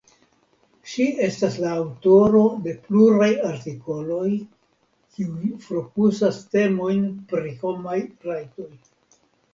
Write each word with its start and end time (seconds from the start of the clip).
Ŝi 0.93 1.03
estas 1.25 1.57
la 1.63 1.73
aŭtoro 1.81 2.41
de 2.63 2.73
pluraj 2.87 3.29
artikoloj 3.49 4.31
kiuj 4.31 5.51
fokusas 5.67 6.41
temojn 6.57 7.05
pri 7.35 7.53
homaj 7.63 7.99
rajtoj. 8.31 8.71